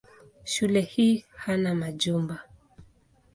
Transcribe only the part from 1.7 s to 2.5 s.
majumba.